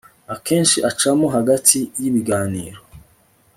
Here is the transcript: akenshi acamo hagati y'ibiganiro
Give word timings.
akenshi 0.35 0.77
acamo 0.89 1.25
hagati 1.35 1.79
y'ibiganiro 2.01 2.79